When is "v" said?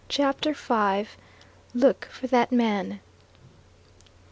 0.55-1.09